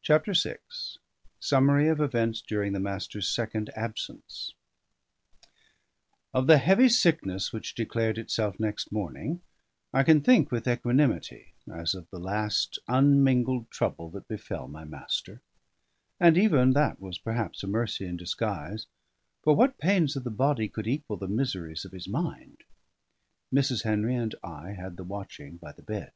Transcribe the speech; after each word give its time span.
CHAPTER 0.00 0.32
VI 0.32 0.56
SUMMARY 1.38 1.88
OF 1.88 2.00
EVENTS 2.00 2.40
DURING 2.40 2.72
THE 2.72 2.80
MASTER'S 2.80 3.28
SECOND 3.28 3.68
ABSENCE 3.76 4.54
Of 6.32 6.46
the 6.46 6.56
heavy 6.56 6.88
sickness 6.88 7.52
which 7.52 7.74
declared 7.74 8.16
itself 8.16 8.58
next 8.58 8.90
morning 8.90 9.42
I 9.92 10.02
can 10.02 10.22
think 10.22 10.50
with 10.50 10.66
equanimity, 10.66 11.52
as 11.70 11.94
of 11.94 12.08
the 12.08 12.18
last 12.18 12.78
unmingled 12.88 13.70
trouble 13.70 14.08
that 14.12 14.28
befell 14.28 14.66
my 14.66 14.84
master; 14.84 15.42
and 16.18 16.38
even 16.38 16.70
that 16.70 16.98
was 16.98 17.18
perhaps 17.18 17.62
a 17.62 17.66
mercy 17.66 18.06
in 18.06 18.16
disguise; 18.16 18.86
for 19.42 19.54
what 19.54 19.76
pains 19.76 20.16
of 20.16 20.24
the 20.24 20.30
body 20.30 20.68
could 20.68 20.86
equal 20.86 21.18
the 21.18 21.28
miseries 21.28 21.84
of 21.84 21.92
his 21.92 22.08
mind? 22.08 22.62
Mrs. 23.52 23.82
Henry 23.82 24.14
and 24.16 24.34
I 24.42 24.70
had 24.70 24.96
the 24.96 25.04
watching 25.04 25.58
by 25.58 25.72
the 25.72 25.82
bed. 25.82 26.12